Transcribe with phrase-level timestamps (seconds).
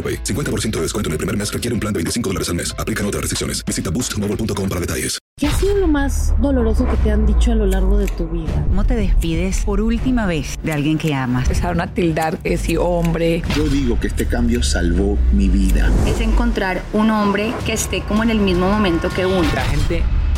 [0.00, 0.24] AroPay.
[0.24, 2.74] 50% de descuento en el primer mes requiere un plan de 25 dólares al mes.
[2.78, 3.62] Aplican otras restricciones.
[3.66, 5.20] Visita boostmobile.com para detalles.
[5.40, 8.28] ¿Qué ha sido lo más doloroso que te han dicho a lo largo de tu
[8.28, 8.66] vida?
[8.68, 11.44] ¿Cómo te despides por última vez de alguien que amas?
[11.44, 13.42] Empezaron a tildar que si hombre.
[13.56, 15.90] Yo digo que este cambio salvó mi vida.
[16.06, 19.48] Es encontrar un hombre que esté como en el mismo momento que uno.
[19.54, 20.02] La gente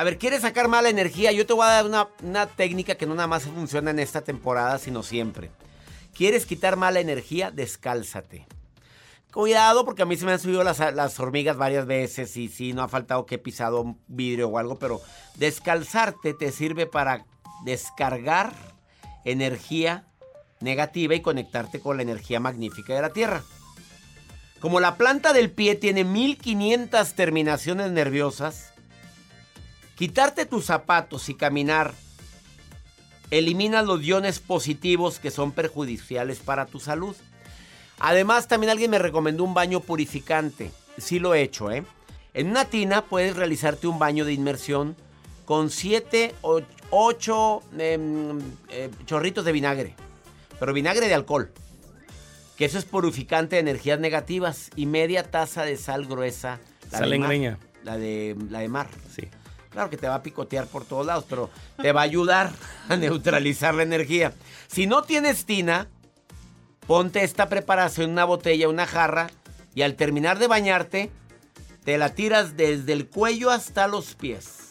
[0.00, 1.30] A ver, ¿quieres sacar mala energía?
[1.30, 4.22] Yo te voy a dar una, una, técnica que no nada más funciona en esta
[4.22, 5.50] temporada, sino siempre.
[6.14, 7.50] ¿Quieres quitar mala energía?
[7.50, 8.46] Descálzate.
[9.30, 12.72] Cuidado, porque a mí se me han subido las, las hormigas varias veces y sí,
[12.72, 15.02] no ha faltado que he pisado un vidrio o algo, pero
[15.34, 17.26] descalzarte te sirve para
[17.66, 18.54] descargar
[19.26, 20.06] energía
[20.60, 23.42] negativa y conectarte con la energía magnífica de la Tierra.
[24.60, 28.69] Como la planta del pie tiene 1500 terminaciones nerviosas,
[30.00, 31.92] quitarte tus zapatos y caminar
[33.30, 37.14] elimina los iones positivos que son perjudiciales para tu salud.
[37.98, 40.70] Además, también alguien me recomendó un baño purificante.
[40.96, 41.84] Sí lo he hecho, ¿eh?
[42.32, 44.96] En una tina puedes realizarte un baño de inmersión
[45.44, 48.38] con 7 o 8 eh,
[48.70, 49.94] eh, chorritos de vinagre.
[50.58, 51.52] Pero vinagre de alcohol.
[52.56, 54.70] Que eso es purificante de energías negativas.
[54.76, 56.58] Y media taza de sal gruesa.
[56.90, 57.58] La sal leña.
[57.84, 58.88] La de, la de mar.
[59.14, 59.28] Sí.
[59.70, 61.48] Claro que te va a picotear por todos lados, pero
[61.80, 62.50] te va a ayudar
[62.88, 64.32] a neutralizar la energía.
[64.66, 65.88] Si no tienes tina,
[66.86, 69.30] ponte esta preparación en una botella, una jarra,
[69.74, 71.10] y al terminar de bañarte,
[71.84, 74.70] te la tiras desde el cuello hasta los pies.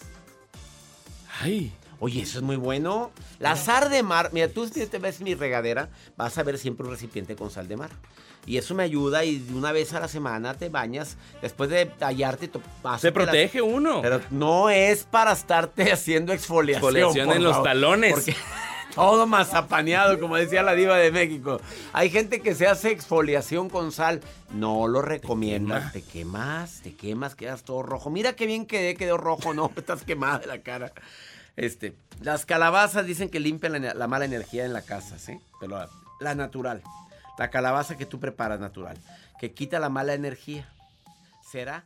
[1.41, 1.71] Ay.
[1.99, 3.11] Oye, eso es muy bueno.
[3.39, 6.85] La sal de mar, mira, tú si te ves mi regadera, vas a ver siempre
[6.85, 7.89] un recipiente con sal de mar.
[8.45, 11.17] Y eso me ayuda y una vez a la semana te bañas.
[11.41, 12.49] Después de tallarte,
[12.97, 14.01] se protege uno.
[14.01, 16.95] Pero no es para estarte haciendo exfoliación.
[16.95, 18.13] Exfoliación en los talones.
[18.13, 18.35] Porque
[18.95, 21.59] todo mazapaneado, como decía la diva de México.
[21.93, 24.21] Hay gente que se hace exfoliación con sal.
[24.51, 25.75] No lo recomiendo.
[25.91, 28.09] Te, te quemas, te quemas, quedas todo rojo.
[28.09, 29.53] Mira qué bien quedé, quedó rojo.
[29.53, 30.91] No, estás quemada de la cara.
[31.55, 35.39] Este, las calabazas dicen que limpian la, la mala energía en la casa, ¿sí?
[35.59, 35.87] Pero
[36.19, 36.81] la, natural.
[37.37, 38.97] La calabaza que tú preparas natural,
[39.39, 40.69] que quita la mala energía.
[41.49, 41.85] ¿Será?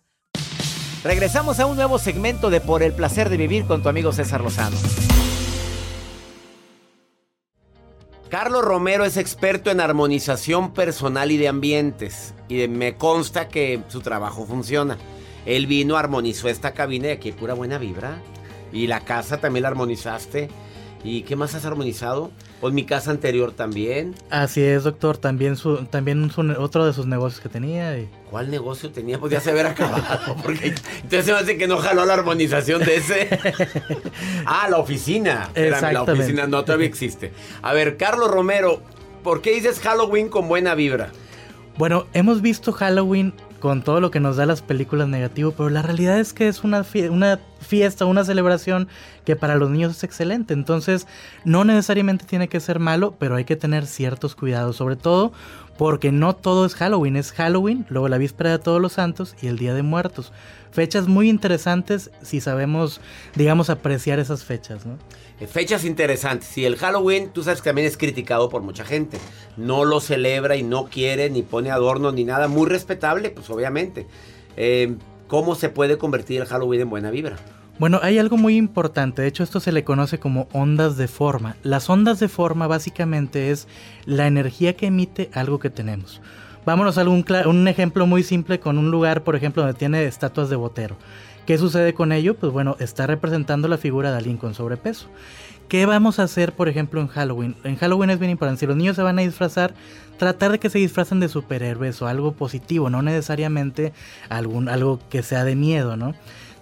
[1.04, 4.42] Regresamos a un nuevo segmento de Por el placer de vivir con tu amigo César
[4.42, 4.78] Lozano.
[8.30, 12.34] Carlos Romero es experto en armonización personal y de ambientes.
[12.50, 14.98] Y me consta que su trabajo funciona.
[15.46, 18.18] Él vino, armonizó esta cabina y aquí pura buena vibra.
[18.74, 20.50] Y la casa también la armonizaste.
[21.04, 22.32] ¿Y qué más has armonizado?
[22.62, 24.16] Pues mi casa anterior también.
[24.30, 25.18] Así es, doctor.
[25.18, 27.98] También su, también su, otro de sus negocios que tenía.
[27.98, 28.10] Y...
[28.32, 29.20] ¿Cuál negocio tenía?
[29.20, 30.36] Pues ya se haber acabado.
[30.44, 33.28] Porque entonces se me hace que no jaló la armonización de ese.
[34.46, 35.50] ah, la oficina.
[35.54, 37.34] Espérame, la oficina no todavía existe.
[37.62, 38.82] A ver, Carlos Romero,
[39.24, 41.12] ¿por qué dices Halloween con buena vibra?
[41.78, 45.82] Bueno, hemos visto Halloween con todo lo que nos da las películas negativo, pero la
[45.82, 48.88] realidad es que es una, una fiesta, una celebración
[49.26, 50.54] que para los niños es excelente.
[50.54, 51.08] Entonces,
[51.46, 55.32] no necesariamente tiene que ser malo, pero hay que tener ciertos cuidados, sobre todo
[55.78, 59.48] porque no todo es Halloween, es Halloween, luego la víspera de todos los santos y
[59.48, 60.32] el Día de Muertos.
[60.72, 63.02] Fechas muy interesantes si sabemos,
[63.36, 64.98] digamos, apreciar esas fechas, ¿no?
[65.48, 66.58] Fechas interesantes.
[66.58, 69.18] Y el Halloween, tú sabes que también es criticado por mucha gente.
[69.58, 72.48] No lo celebra y no quiere, ni pone adornos, ni nada.
[72.48, 74.08] Muy respetable, pues obviamente.
[74.56, 74.96] Eh,
[75.28, 77.38] ¿Cómo se puede convertir el Halloween en buena vibra?
[77.80, 81.56] Bueno, hay algo muy importante, de hecho esto se le conoce como ondas de forma.
[81.64, 83.68] Las ondas de forma básicamente es
[84.06, 86.22] la energía que emite algo que tenemos.
[86.66, 90.50] Vámonos a algún un ejemplo muy simple con un lugar, por ejemplo, donde tiene estatuas
[90.50, 90.98] de botero.
[91.46, 92.36] ¿Qué sucede con ello?
[92.36, 95.08] Pues bueno, está representando la figura de alguien con sobrepeso.
[95.74, 97.56] ¿Qué vamos a hacer, por ejemplo, en Halloween?
[97.64, 98.60] En Halloween es bien importante.
[98.60, 99.74] Si los niños se van a disfrazar,
[100.20, 103.92] tratar de que se disfracen de superhéroes o algo positivo, no necesariamente
[104.30, 106.14] algún, algo que sea de miedo, ¿no?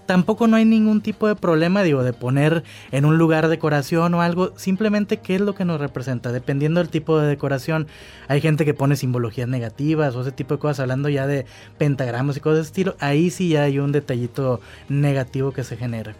[0.06, 2.64] Tampoco no hay ningún tipo de problema, digo, de poner
[2.94, 6.88] en un lugar decoración o algo, simplemente qué es lo que nos representa, dependiendo del
[6.88, 7.88] tipo de decoración.
[8.30, 11.46] Hay gente que pone simbologías negativas o ese tipo de cosas, hablando ya de
[11.78, 16.16] pentagramas y cosas de estilo, ahí sí ya hay un detallito negativo que se genera.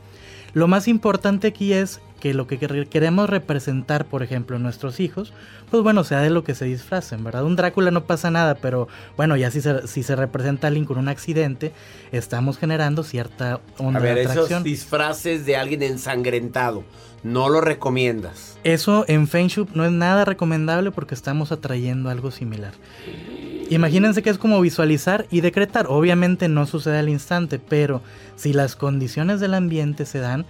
[0.54, 5.34] Lo más importante aquí es que lo que queremos representar, por ejemplo, nuestros hijos,
[5.70, 7.44] pues bueno, sea de lo que se disfracen, ¿verdad?
[7.44, 8.88] Un Drácula no pasa nada, pero
[9.18, 11.74] bueno, ya si se, si se representa a alguien con un accidente,
[12.14, 14.46] estamos generando cierta onda a ver, de atracción.
[14.46, 16.84] Esos disfraces de alguien ensangrentado,
[17.24, 18.58] ¿no lo recomiendas?
[18.64, 22.74] Eso en Feng Shui no es nada recomendable porque estamos atrayendo algo similar.
[23.70, 25.88] Imagínense que es como visualizar y decretar.
[25.88, 28.02] Obviamente no sucede al instante, pero
[28.36, 30.46] si las condiciones del ambiente se dan,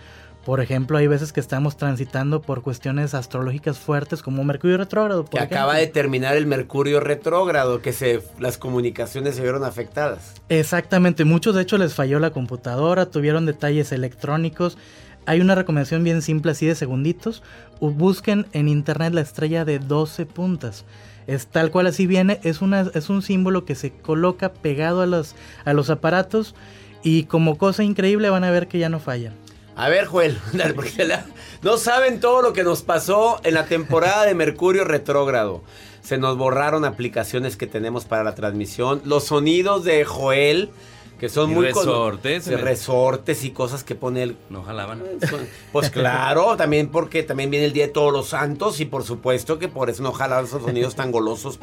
[0.46, 5.26] por ejemplo, hay veces que estamos transitando por cuestiones astrológicas fuertes como Mercurio retrógrado.
[5.26, 10.34] que acaba de terminar el Mercurio retrógrado, que se, las comunicaciones se vieron afectadas.
[10.50, 14.80] Exactamente, muchos de hecho les falló la computadora, tuvieron detalles electrónicos.
[15.28, 17.44] Hay una recomendación bien simple así de segunditos.
[17.80, 20.86] Busquen en internet la estrella de 12 puntas.
[21.28, 25.06] Es tal cual así viene, es, una, es un símbolo que se coloca pegado a
[25.06, 25.36] los,
[25.66, 26.56] a los aparatos
[27.04, 29.36] y como cosa increíble van a ver que ya no fallan.
[29.82, 30.38] A ver, Joel,
[30.76, 31.10] porque
[31.64, 35.64] no saben todo lo que nos pasó en la temporada de Mercurio retrógrado.
[36.04, 39.02] Se nos borraron aplicaciones que tenemos para la transmisión.
[39.06, 40.70] Los sonidos de Joel,
[41.20, 41.66] que son muy...
[41.66, 42.46] Resortes.
[42.62, 44.38] Resortes y cosas que pone él.
[44.52, 45.02] No jalaban.
[45.72, 49.58] Pues claro, también porque también viene el Día de Todos los Santos y por supuesto
[49.58, 51.58] que por eso no jalaban esos sonidos tan golosos.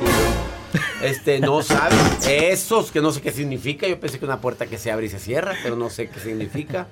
[1.05, 1.97] Este, no saben.
[2.29, 3.87] Esos que no sé qué significa.
[3.87, 6.19] Yo pensé que una puerta que se abre y se cierra, pero no sé qué
[6.19, 6.88] significa.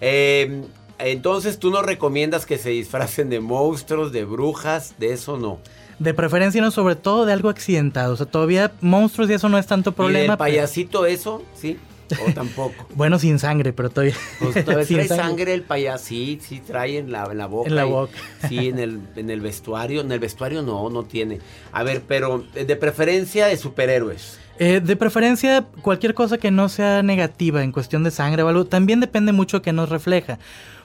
[0.00, 0.62] Eh,
[0.98, 4.94] entonces, ¿tú no recomiendas que se disfracen de monstruos, de brujas?
[4.98, 5.58] De eso no.
[5.98, 8.14] De preferencia no, sobre todo de algo accidentado.
[8.14, 10.26] O sea, todavía monstruos y eso no es tanto problema.
[10.26, 11.42] ¿Y el payasito eso?
[11.54, 11.78] ¿Sí?
[12.28, 12.86] ¿O tampoco?
[12.94, 14.14] bueno, sin sangre, pero todavía...
[14.38, 15.54] Pues todavía trae sangre.
[15.54, 17.68] el payasito, sí, trae en la, en la boca.
[17.68, 18.12] En la boca.
[18.48, 20.00] sí, en el, en el vestuario.
[20.00, 21.40] En el vestuario no, no tiene.
[21.72, 24.38] A ver, pero de preferencia de superhéroes.
[24.58, 28.64] Eh, de preferencia, cualquier cosa que no sea negativa en cuestión de sangre o algo,
[28.64, 30.38] también depende mucho que nos refleja.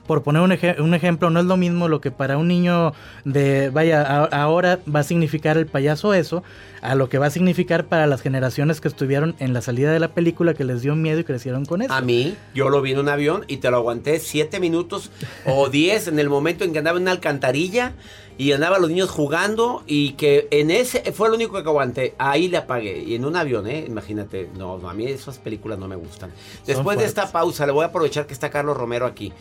[0.08, 0.52] Por poner un,
[0.84, 2.94] un, ejemplo, no es lo mismo lo que para un niño
[3.24, 6.44] de, vaya, ahora va a significar el payaso eso,
[6.82, 10.00] a lo que va a significar para las generaciones que estuvieron en la salida de
[10.00, 11.94] la película que les dio miedo y crecieron con eso.
[11.94, 15.12] A mí, yo lo vi en un avión y te lo aguanté siete minutos
[15.46, 17.94] o diez en el momento en que andaba en una alcantarilla
[18.38, 22.16] y andaban los niños jugando y que en ese fue lo único que aguanté.
[22.18, 23.00] Ahí le apagué.
[23.00, 23.86] Y en un avión, ¿eh?
[23.88, 24.50] Imagínate.
[24.58, 26.32] No, a mí esas películas no me gustan.
[26.66, 29.32] Después de esta pausa, le voy a aprovechar que está Carlos Romero aquí.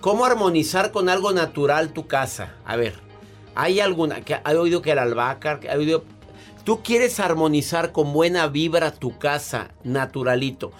[0.00, 2.54] ¿Cómo armonizar con algo natural tu casa?
[2.64, 2.94] A ver,
[3.54, 4.20] ¿hay alguna?
[4.20, 5.58] que ¿Hay oído que el albahaca?
[5.68, 6.04] ¿Hay oído
[6.68, 10.70] Tú quieres armonizar con buena vibra tu casa, naturalito.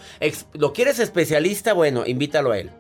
[0.53, 1.73] ¿Lo quieres especialista?
[1.73, 2.71] Bueno, invítalo a él.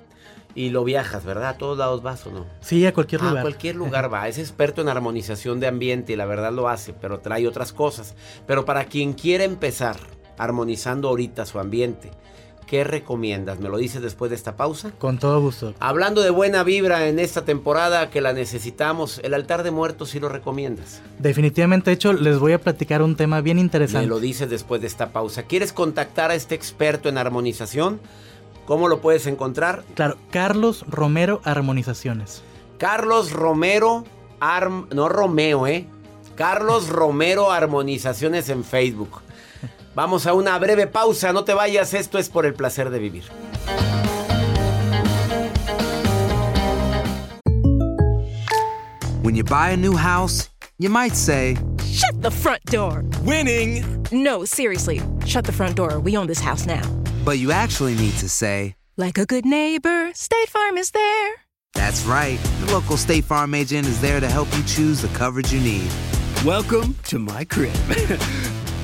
[0.54, 1.48] Y lo viajas, ¿verdad?
[1.48, 2.44] A todos lados vas o no.
[2.60, 3.38] Sí, a cualquier lugar.
[3.38, 4.28] A cualquier lugar va.
[4.28, 8.14] Es experto en armonización de ambiente y la verdad lo hace, pero trae otras cosas.
[8.46, 9.96] Pero para quien quiere empezar
[10.36, 12.10] armonizando ahorita su ambiente,
[12.68, 13.58] ¿Qué recomiendas?
[13.60, 14.92] ¿Me lo dices después de esta pausa?
[14.98, 15.72] Con todo gusto.
[15.80, 20.20] Hablando de buena vibra en esta temporada que la necesitamos, el altar de muertos sí
[20.20, 21.00] lo recomiendas.
[21.18, 24.06] Definitivamente, de hecho, les voy a platicar un tema bien interesante.
[24.06, 25.44] Me lo dices después de esta pausa.
[25.44, 28.00] ¿Quieres contactar a este experto en armonización?
[28.66, 29.82] ¿Cómo lo puedes encontrar?
[29.94, 32.42] Claro, Carlos Romero Armonizaciones.
[32.76, 34.04] Carlos Romero,
[34.40, 35.86] Arm, no Romeo, ¿eh?
[36.36, 39.22] Carlos Romero Armonizaciones en Facebook.
[39.98, 43.24] Vamos a una breve pausa, no te vayas, esto es por el placer de vivir.
[49.22, 53.02] When you buy a new house, you might say, Shut the front door!
[53.24, 53.82] Winning!
[54.12, 55.98] No, seriously, shut the front door.
[55.98, 56.88] We own this house now.
[57.24, 61.32] But you actually need to say, Like a good neighbor, State Farm is there.
[61.74, 62.38] That's right.
[62.60, 65.90] The local State Farm agent is there to help you choose the coverage you need.
[66.44, 67.74] Welcome to my crib.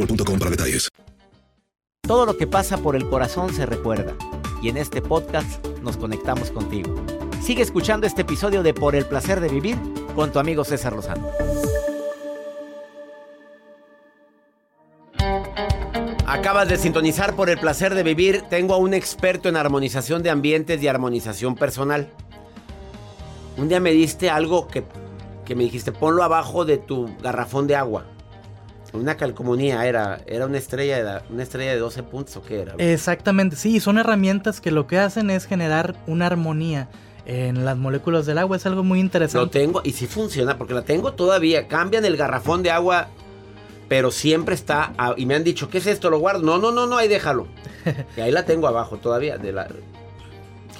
[0.00, 0.88] boostmobile.com para detalles.
[2.02, 4.14] Todo lo que pasa por el corazón se recuerda.
[4.62, 6.94] Y en este podcast nos conectamos contigo.
[7.40, 9.78] Sigue escuchando este episodio de Por el placer de vivir
[10.14, 11.30] con tu amigo César Lozano.
[16.26, 18.42] Acabas de sintonizar por el placer de vivir.
[18.50, 22.08] Tengo a un experto en armonización de ambientes y armonización personal.
[23.56, 24.84] Un día me diste algo que,
[25.44, 28.04] que me dijiste, ponlo abajo de tu garrafón de agua.
[28.92, 32.74] Una calcomanía era, era una estrella de, una estrella de 12 puntos o qué era.
[32.78, 36.88] Exactamente, sí, son herramientas que lo que hacen es generar una armonía
[37.26, 38.56] en las moléculas del agua.
[38.56, 39.44] Es algo muy interesante.
[39.44, 41.68] Lo tengo y sí funciona porque la tengo todavía.
[41.68, 43.08] Cambian el garrafón de agua,
[43.88, 44.92] pero siempre está.
[44.98, 46.10] a- y me han dicho, ¿qué es esto?
[46.10, 46.42] ¿Lo guardo?
[46.42, 47.46] No, no, no, no, ahí déjalo.
[48.16, 49.38] y ahí la tengo abajo todavía.
[49.38, 49.68] De la...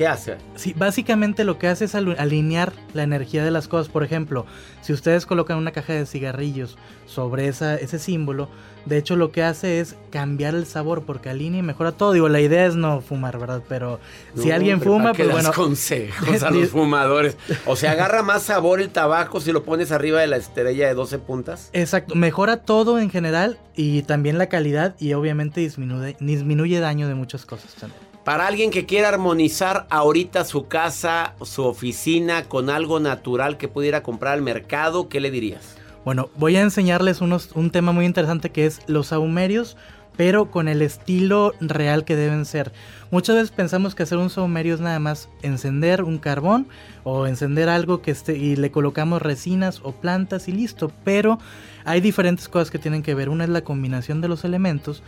[0.00, 0.38] ¿Qué hace?
[0.54, 3.92] Sí, básicamente lo que hace es alinear la energía de las cosas.
[3.92, 4.46] Por ejemplo,
[4.80, 8.48] si ustedes colocan una caja de cigarrillos sobre esa, ese símbolo,
[8.86, 12.12] de hecho lo que hace es cambiar el sabor porque alinea y mejora todo.
[12.12, 13.62] Digo, la idea es no fumar, ¿verdad?
[13.68, 14.00] Pero
[14.34, 15.52] si alguien fuma, ¿para qué pues das bueno.
[15.64, 17.36] consejos a los fumadores.
[17.66, 20.94] O sea, agarra más sabor el tabaco si lo pones arriba de la estrella de
[20.94, 21.68] 12 puntas.
[21.74, 27.16] Exacto, mejora todo en general y también la calidad y obviamente disminuye, disminuye daño de
[27.16, 28.09] muchas cosas también.
[28.30, 34.04] Para alguien que quiera armonizar ahorita su casa, su oficina con algo natural que pudiera
[34.04, 35.74] comprar al mercado, ¿qué le dirías?
[36.04, 39.76] Bueno, voy a enseñarles unos, un tema muy interesante que es los saumerios,
[40.16, 42.72] pero con el estilo real que deben ser.
[43.10, 46.68] Muchas veces pensamos que hacer un saumerio es nada más encender un carbón
[47.02, 51.40] o encender algo que esté y le colocamos resinas o plantas y listo, pero
[51.84, 53.28] hay diferentes cosas que tienen que ver.
[53.28, 55.02] Una es la combinación de los elementos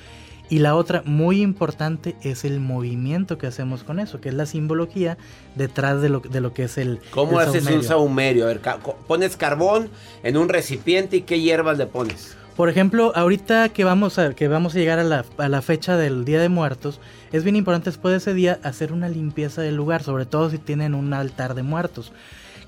[0.52, 4.44] y la otra muy importante es el movimiento que hacemos con eso, que es la
[4.44, 5.16] simbología
[5.56, 8.44] detrás de lo, de lo que es el ¿Cómo el haces un saumerio?
[8.44, 9.88] A ver, ca- co- pones carbón
[10.22, 12.36] en un recipiente y qué hierbas le pones.
[12.54, 15.96] Por ejemplo, ahorita que vamos a, que vamos a llegar a la, a la fecha
[15.96, 17.00] del Día de Muertos,
[17.32, 20.58] es bien importante después de ese día hacer una limpieza del lugar, sobre todo si
[20.58, 22.12] tienen un altar de muertos.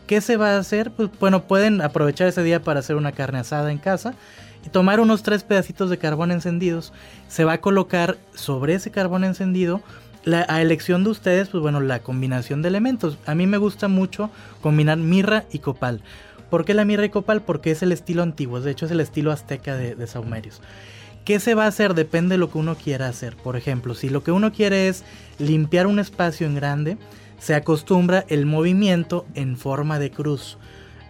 [0.06, 0.90] ¿Qué se va a hacer?
[0.90, 4.14] Pues bueno, pueden aprovechar ese día para hacer una carne asada en casa
[4.70, 6.92] tomar unos tres pedacitos de carbón encendidos.
[7.28, 9.82] Se va a colocar sobre ese carbón encendido
[10.24, 13.18] la, a elección de ustedes, pues bueno, la combinación de elementos.
[13.26, 14.30] A mí me gusta mucho
[14.60, 16.02] combinar mirra y copal.
[16.50, 17.42] ¿Por qué la mirra y copal?
[17.42, 20.60] Porque es el estilo antiguo, de hecho es el estilo azteca de, de saumerios.
[21.24, 21.94] ¿Qué se va a hacer?
[21.94, 23.36] Depende de lo que uno quiera hacer.
[23.36, 25.04] Por ejemplo, si lo que uno quiere es
[25.38, 26.98] limpiar un espacio en grande,
[27.38, 30.58] se acostumbra el movimiento en forma de cruz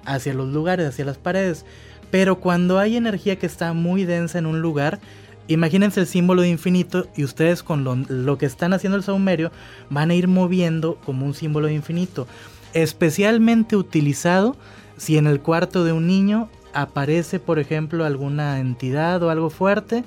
[0.05, 1.65] hacia los lugares, hacia las paredes.
[2.11, 5.01] Pero cuando hay energía que está muy densa en un lugar,
[5.49, 9.51] imagínense el símbolo de infinito y ustedes con lo, que están haciendo el saumerio
[9.91, 12.27] van a ir moviendo como un símbolo de infinito.
[12.73, 14.57] Especialmente utilizado
[14.97, 20.05] si en el cuarto de un niño aparece, por ejemplo, alguna entidad o algo fuerte.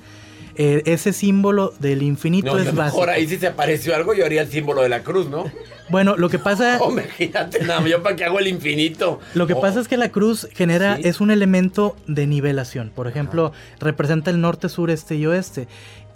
[0.58, 2.98] Eh, ese símbolo del infinito No, es básico.
[2.98, 5.50] mejor ahí si se apareció algo yo haría el símbolo de la cruz, ¿no?
[5.88, 6.76] Bueno, lo que pasa...
[6.80, 9.20] Oh, imagínate, nada, yo para qué hago el infinito.
[9.34, 12.90] Lo que Oh, pasa es que la cruz genera, es un elemento de nivelación.
[12.94, 15.66] Por ejemplo, representa el norte, sur, este y oeste.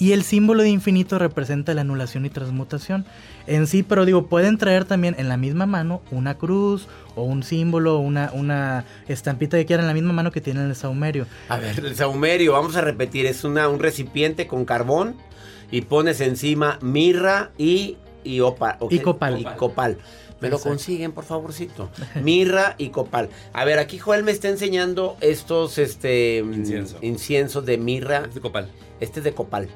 [0.02, 3.04] Y el símbolo de infinito representa la anulación y transmutación.
[3.46, 7.44] En sí, pero digo, pueden traer también en la misma mano una cruz o un
[7.44, 11.26] símbolo, una, una estampita que quieran en la misma mano que tienen el saumerio.
[11.48, 15.14] A ver, el saumerio, vamos a repetir, es una, un recipiente con carbón
[15.70, 19.02] y pones encima mirra y, y, opa- ¿o Y qué?
[19.02, 19.38] copal.
[19.40, 19.98] Y copal.
[20.42, 21.88] Me lo consiguen, por favorcito.
[22.22, 23.28] Mirra y copal.
[23.52, 26.98] A ver, aquí Joel me está enseñando estos este, Incienso.
[27.00, 28.22] inciensos de mirra.
[28.22, 28.68] de copal.
[29.00, 29.68] Este es de copal.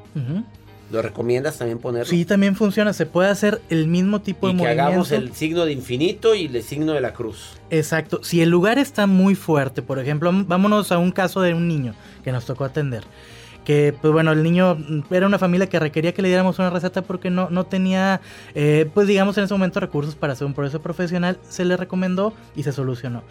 [0.93, 2.09] ¿Lo recomiendas también ponerlo?
[2.09, 2.93] Sí, también funciona.
[2.93, 4.83] Se puede hacer el mismo tipo Y de que movimiento.
[4.87, 7.55] hagamos el signo de infinito y el signo de la cruz.
[7.71, 8.21] Exacto.
[8.23, 11.95] Si el lugar está muy fuerte, por ejemplo, vámonos a un caso de un niño
[12.23, 13.03] que nos tocó atender.
[13.67, 16.71] Que, pues bueno, el niño mm, era una familia que requería que le diéramos una
[16.71, 18.21] receta porque no, no tenía,
[18.55, 21.39] eh, pues digamos en ese momento recursos para hacer un proceso profesional.
[21.49, 23.25] Se le recomendó y se solucionó.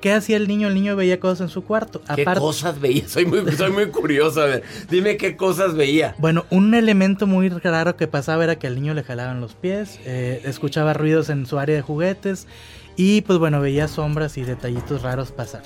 [0.00, 0.68] ¿Qué hacía el niño?
[0.68, 2.02] El niño veía cosas en su cuarto.
[2.14, 3.08] ¿Qué cosas veía?
[3.08, 4.42] Soy muy, soy muy curioso.
[4.42, 6.14] A ver, dime qué cosas veía.
[6.18, 9.98] Bueno, un elemento muy raro que pasaba era que al niño le jalaban los pies,
[10.04, 12.46] eh, escuchaba ruidos en su área de juguetes
[12.96, 15.62] y pues bueno, veía sombras y detallitos raros pasar.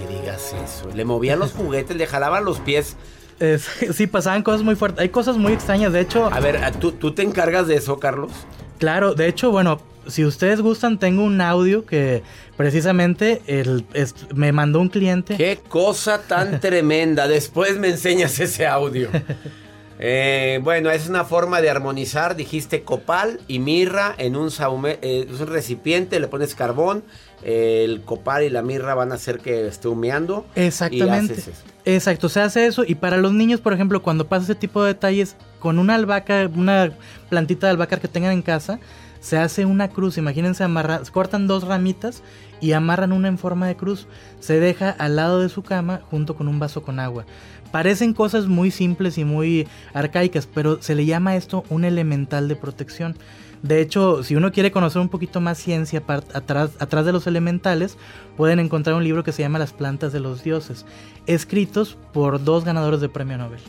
[0.00, 0.90] Me digas eso.
[0.94, 2.96] Le movía los juguetes, le jalaba los pies.
[3.40, 5.00] Es- sí, pasaban cosas muy fuertes.
[5.00, 5.92] Hay cosas muy extrañas.
[5.92, 8.32] De hecho, A ver, ¿tú, ¿tú te encargas de eso, Carlos?
[8.78, 12.22] claro, de hecho, bueno, si ustedes gustan, tengo un audio que
[12.56, 15.36] precisamente el, es- me mandó un cliente.
[15.36, 17.26] Qué cosa tan tremenda.
[17.26, 19.08] Después me enseñas ese audio.
[19.98, 22.36] Eh, bueno, es una forma de armonizar.
[22.36, 27.02] Dijiste copal y mirra en un, saume- eh, un recipiente, le pones carbón.
[27.42, 30.44] eh, el copal y la mirra van a hacer que esté humeando.
[30.54, 31.32] Exactamente.
[31.32, 31.62] Y haces eso.
[31.88, 32.84] Exacto, se hace eso.
[32.84, 36.50] Y para los niños, por ejemplo, cuando pasa ese tipo de detalles, con una albahaca,
[36.52, 36.90] una
[37.28, 38.80] plantita de albahaca que tengan en casa,
[39.20, 40.18] se hace una cruz.
[40.18, 42.24] Imagínense, amarra, cortan dos ramitas
[42.60, 44.08] y amarran una en forma de cruz.
[44.40, 47.24] Se deja al lado de su cama junto con un vaso con agua.
[47.70, 52.56] Parecen cosas muy simples y muy arcaicas, pero se le llama esto un elemental de
[52.56, 53.16] protección.
[53.62, 56.02] De hecho, si uno quiere conocer un poquito más ciencia
[56.34, 57.96] atrás, atrás de los elementales,
[58.36, 60.84] pueden encontrar un libro que se llama Las plantas de los dioses,
[61.26, 63.60] escritos por dos ganadores de premio Nobel.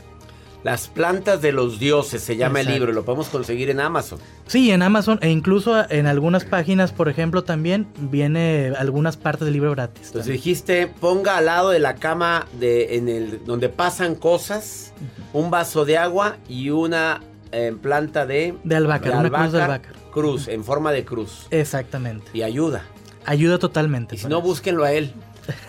[0.64, 2.92] Las plantas de los dioses se llama el libro.
[2.92, 4.20] Lo podemos conseguir en Amazon.
[4.48, 9.54] Sí, en Amazon e incluso en algunas páginas, por ejemplo, también viene algunas partes del
[9.54, 10.08] libro gratis.
[10.08, 14.94] Entonces dijiste, ponga al lado de la cama de, en el, donde pasan cosas,
[15.32, 18.56] un vaso de agua y una eh, planta de...
[18.64, 19.90] De albahaca, una cruz de albahaca.
[20.12, 21.48] Cruz, en forma de cruz.
[21.52, 22.26] Exactamente.
[22.34, 22.84] Y ayuda.
[23.26, 24.16] Ayuda totalmente.
[24.16, 25.14] Y si no, búsquenlo a él.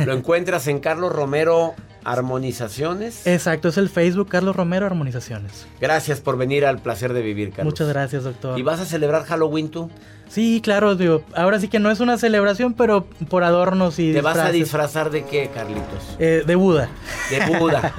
[0.04, 3.26] Lo encuentras en Carlos Romero Armonizaciones.
[3.26, 5.66] Exacto, es el Facebook Carlos Romero Armonizaciones.
[5.80, 7.72] Gracias por venir al placer de vivir, Carlos.
[7.72, 8.58] Muchas gracias, doctor.
[8.58, 9.90] ¿Y vas a celebrar Halloween tú?
[10.28, 14.20] Sí, claro, digo, ahora sí que no es una celebración, pero por adornos y ¿Te
[14.20, 16.16] vas a disfrazar de qué, Carlitos?
[16.18, 16.88] Eh, de Buda.
[17.30, 17.92] De Buda.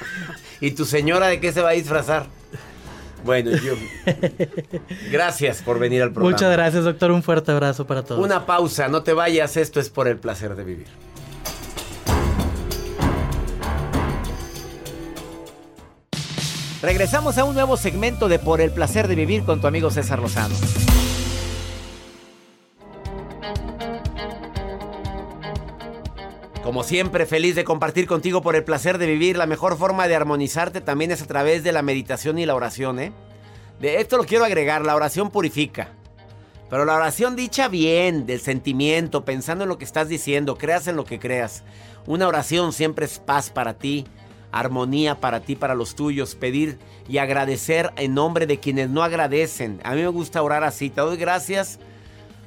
[0.60, 2.26] ¿Y tu señora de qué se va a disfrazar?
[3.24, 3.74] Bueno, yo.
[5.10, 6.34] Gracias por venir al programa.
[6.34, 7.10] Muchas gracias, doctor.
[7.10, 8.24] Un fuerte abrazo para todos.
[8.24, 9.56] Una pausa, no te vayas.
[9.56, 10.86] Esto es por el placer de vivir.
[16.82, 20.18] Regresamos a un nuevo segmento de Por el placer de vivir con tu amigo César
[20.18, 20.54] Lozano.
[26.72, 29.36] Como siempre, feliz de compartir contigo por el placer de vivir.
[29.36, 32.98] La mejor forma de armonizarte también es a través de la meditación y la oración,
[32.98, 33.12] ¿eh?
[33.78, 35.90] De esto lo quiero agregar, la oración purifica.
[36.70, 40.96] Pero la oración dicha bien, del sentimiento, pensando en lo que estás diciendo, creas en
[40.96, 41.62] lo que creas.
[42.06, 44.06] Una oración siempre es paz para ti,
[44.50, 49.78] armonía para ti, para los tuyos, pedir y agradecer en nombre de quienes no agradecen.
[49.84, 51.78] A mí me gusta orar así, te doy gracias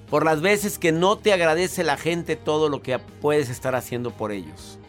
[0.09, 4.11] por las veces que no te agradece la gente todo lo que puedes estar haciendo
[4.11, 4.79] por ellos.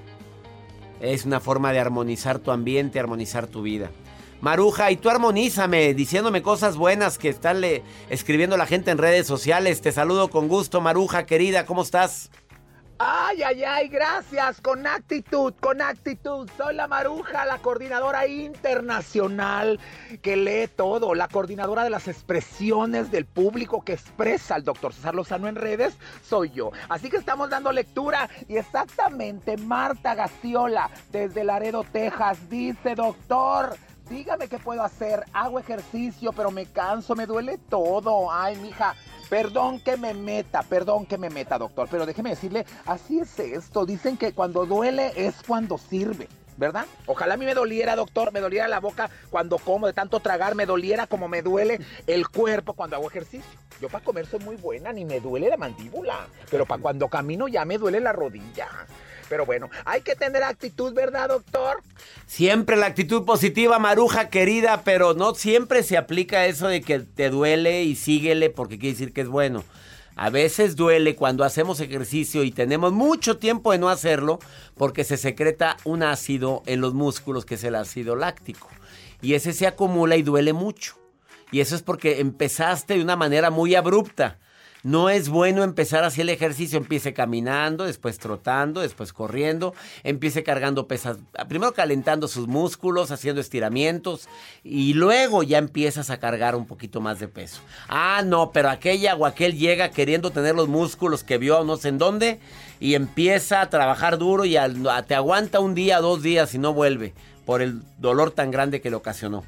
[1.01, 3.91] Es una forma de armonizar tu ambiente, armonizar tu vida.
[4.41, 7.63] Maruja, y tú armonízame, diciéndome cosas buenas que están
[8.11, 9.81] escribiendo la gente en redes sociales.
[9.81, 12.31] Te saludo con gusto, Maruja, querida, ¿cómo estás?
[12.99, 16.49] Ay, ay, ay, gracias, con actitud, con actitud.
[16.57, 19.79] Soy la Maruja, la coordinadora internacional
[20.23, 25.15] que lee todo, la coordinadora de las expresiones del público que expresa al doctor César
[25.15, 26.71] Lozano en redes, soy yo.
[26.89, 33.77] Así que estamos dando lectura y exactamente Marta Gaciola, desde Laredo, Texas, dice, doctor,
[34.09, 35.23] dígame qué puedo hacer.
[35.35, 38.33] Hago ejercicio, pero me canso, me duele todo.
[38.33, 38.95] Ay, mija.
[39.29, 43.85] Perdón que me meta, perdón que me meta, doctor, pero déjeme decirle, así es esto.
[43.85, 46.29] Dicen que cuando duele es cuando sirve.
[46.59, 46.87] ¿Verdad?
[47.05, 50.55] Ojalá a mí me doliera, doctor, me doliera la boca cuando como de tanto tragar,
[50.55, 53.61] me doliera como me duele el cuerpo cuando hago ejercicio.
[53.79, 57.47] Yo para comer soy muy buena, ni me duele la mandíbula, pero para cuando camino
[57.47, 58.69] ya me duele la rodilla.
[59.29, 61.83] Pero bueno, hay que tener actitud, ¿verdad, doctor?
[62.27, 67.31] Siempre la actitud positiva, Maruja, querida, pero no siempre se aplica eso de que te
[67.31, 69.65] duele y síguele porque quiere decir que es bueno.
[70.19, 74.39] A veces duele cuando hacemos ejercicio y tenemos mucho tiempo de no hacerlo
[74.75, 78.71] porque se secreta un ácido en los músculos que es el ácido láctico.
[79.21, 80.97] Y ese se acumula y duele mucho.
[81.51, 84.39] Y eso es porque empezaste de una manera muy abrupta.
[84.87, 86.79] No es bueno empezar así el ejercicio.
[86.79, 89.75] Empiece caminando, después trotando, después corriendo.
[90.05, 91.19] Empiece cargando pesas.
[91.49, 94.29] Primero calentando sus músculos, haciendo estiramientos.
[94.63, 97.63] Y luego ya empiezas a cargar un poquito más de peso.
[97.89, 101.89] Ah, no, pero aquella o aquel llega queriendo tener los músculos que vio no sé
[101.89, 102.39] en dónde.
[102.79, 104.57] Y empieza a trabajar duro y
[105.09, 107.13] te aguanta un día, dos días y no vuelve.
[107.45, 109.43] Por el dolor tan grande que le ocasionó.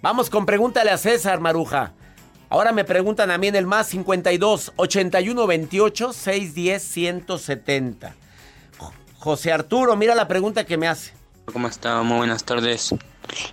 [0.00, 1.92] Vamos con pregúntale a César Maruja.
[2.50, 8.14] Ahora me preguntan a mí en el más 52 81 28 610 170.
[8.78, 11.12] Jo- José Arturo, mira la pregunta que me hace.
[11.52, 12.02] ¿Cómo está?
[12.02, 12.94] Muy buenas tardes.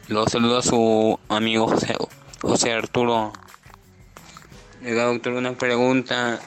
[0.08, 1.96] Lo saludo a su amigo José,
[2.42, 3.32] José Arturo.
[4.84, 6.40] Oiga, doctor, una pregunta.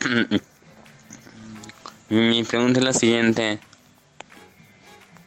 [2.08, 3.58] Mi pregunta es la siguiente.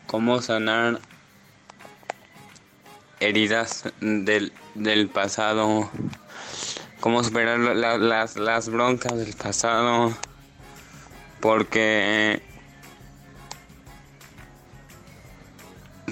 [0.06, 1.00] cómo sanar
[3.20, 5.90] heridas del, del pasado,
[7.00, 10.14] cómo superar la- las, las broncas del pasado,
[11.40, 12.42] porque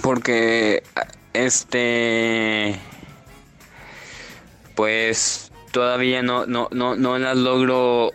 [0.01, 0.83] porque
[1.33, 2.79] este
[4.75, 8.11] pues todavía no no no no las logro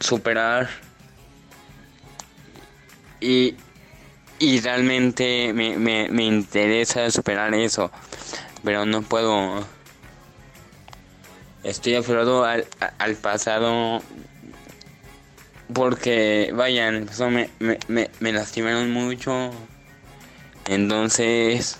[0.00, 0.68] superar.
[3.20, 3.56] Y
[4.38, 7.90] y realmente me, me, me interesa superar eso
[8.66, 9.64] pero no puedo.
[11.62, 12.66] Estoy aferrado al,
[12.98, 14.02] al pasado
[15.72, 19.52] porque vaya en el pasado me, me, me, me lastimaron mucho
[20.66, 21.76] entonces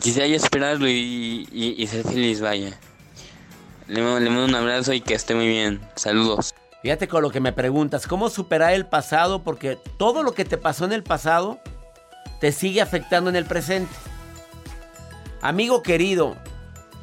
[0.00, 2.78] quisiera yo esperarlo y, y, ser feliz vaya.
[3.88, 5.80] Le, le mando un abrazo y que esté muy bien.
[5.96, 9.42] Saludos Fíjate con lo que me preguntas, ¿cómo superar el pasado?
[9.42, 11.58] Porque todo lo que te pasó en el pasado
[12.40, 13.92] te sigue afectando en el presente.
[15.40, 16.36] Amigo querido,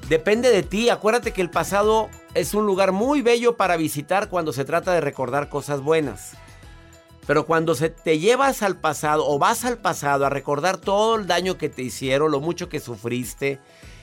[0.08, 0.90] depende de ti.
[0.90, 5.02] Acuérdate que el pasado es un lugar muy bello para visitar cuando se trata de
[5.02, 6.38] recordar cosas buenas.
[7.28, 11.28] Pero cuando se te llevas al pasado o vas al pasado a recordar todo el
[11.28, 13.60] daño que te hicieron, lo mucho que sufriste,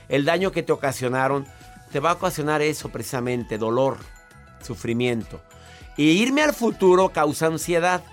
[0.07, 1.47] el daño que te ocasionaron,
[1.91, 3.97] te va a ocasionar eso precisamente, dolor,
[4.61, 5.41] sufrimiento.
[5.97, 8.03] Y irme al futuro causa ansiedad.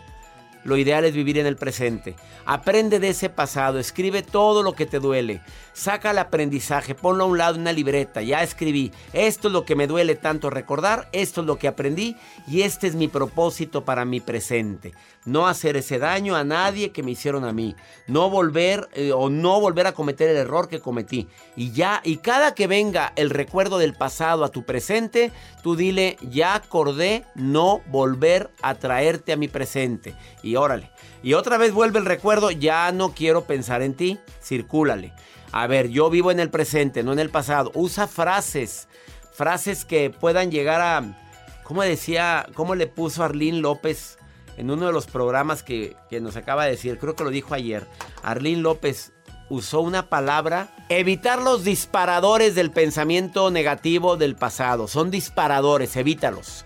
[0.64, 2.14] Lo ideal es vivir en el presente.
[2.44, 5.40] Aprende de ese pasado, escribe todo lo que te duele,
[5.80, 9.64] saca el aprendizaje, ponlo a un lado en una libreta, ya escribí, esto es lo
[9.64, 12.16] que me duele tanto recordar, esto es lo que aprendí
[12.46, 14.92] y este es mi propósito para mi presente.
[15.24, 17.74] No hacer ese daño a nadie que me hicieron a mí,
[18.06, 21.28] no volver eh, o no volver a cometer el error que cometí.
[21.56, 26.18] Y ya, y cada que venga el recuerdo del pasado a tu presente, tú dile,
[26.20, 30.14] ya acordé no volver a traerte a mi presente.
[30.42, 30.90] Y órale.
[31.22, 35.12] Y otra vez vuelve el recuerdo, ya no quiero pensar en ti, circúlale.
[35.52, 37.72] A ver, yo vivo en el presente, no en el pasado.
[37.74, 38.88] Usa frases,
[39.32, 41.18] frases que puedan llegar a,
[41.64, 44.18] ¿cómo decía, cómo le puso Arlín López
[44.56, 46.98] en uno de los programas que, que nos acaba de decir?
[46.98, 47.86] Creo que lo dijo ayer.
[48.22, 49.12] Arlín López
[49.48, 54.86] usó una palabra, evitar los disparadores del pensamiento negativo del pasado.
[54.86, 56.64] Son disparadores, evítalos.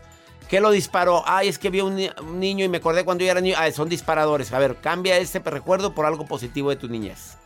[0.48, 1.24] ¿Qué lo disparó?
[1.26, 3.56] Ay, es que vi un, un niño y me acordé cuando yo era niño.
[3.58, 4.52] Ay, son disparadores.
[4.52, 7.38] A ver, cambia ese recuerdo por algo positivo de tu niñez.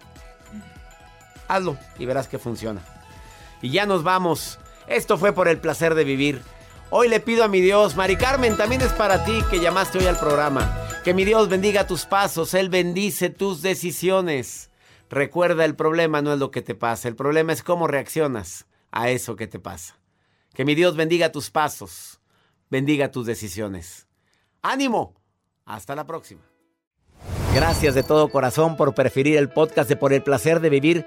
[1.49, 2.83] Hazlo y verás que funciona.
[3.63, 4.59] Y ya nos vamos.
[4.87, 6.43] Esto fue por el placer de vivir.
[6.91, 10.07] Hoy le pido a mi Dios, Mari Carmen, también es para ti que llamaste hoy
[10.07, 10.75] al programa.
[11.05, 14.71] Que mi Dios bendiga tus pasos, Él bendice tus decisiones.
[15.11, 19.11] Recuerda, el problema no es lo que te pasa, el problema es cómo reaccionas a
[19.11, 19.99] eso que te pasa.
[20.55, 22.21] Que mi Dios bendiga tus pasos,
[22.71, 24.07] bendiga tus decisiones.
[24.63, 25.15] ¡Ánimo!
[25.65, 26.43] Hasta la próxima.
[27.55, 31.07] Gracias de todo corazón por preferir el podcast de Por el placer de vivir